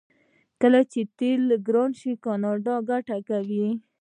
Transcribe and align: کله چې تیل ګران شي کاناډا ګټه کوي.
کله 0.61 0.79
چې 0.91 0.99
تیل 1.17 1.43
ګران 1.67 1.91
شي 1.99 2.11
کاناډا 2.25 2.75
ګټه 2.89 3.17
کوي. 3.29 3.67